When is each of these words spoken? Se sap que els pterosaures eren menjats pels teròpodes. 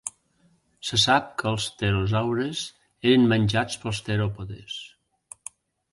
Se 0.87 0.97
sap 1.01 1.27
que 1.41 1.47
els 1.49 1.67
pterosaures 1.81 2.63
eren 3.11 3.29
menjats 3.35 3.77
pels 3.85 4.01
teròpodes. 4.09 4.83